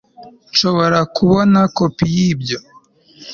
nshobora 0.51 0.99
kubona 1.15 1.59
kopi 1.77 2.03
yibyo 2.15 2.57